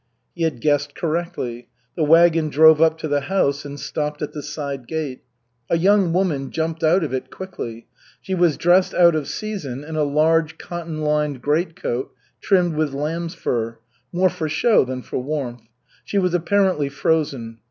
[0.33, 1.67] He had guessed correctly.
[1.95, 5.21] The wagon drove up to the house and stopped at the side gate.
[5.69, 7.85] A young woman jumped out of it quickly.
[8.19, 12.11] She was dressed out of season in a large cotton lined greatcoat
[12.41, 13.77] trimmed with lamb's fur,
[14.11, 15.67] more for show than for warmth.
[16.03, 17.59] She was apparently frozen.